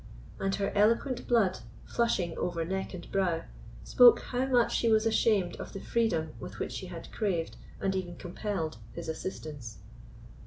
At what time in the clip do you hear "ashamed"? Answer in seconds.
5.05-5.55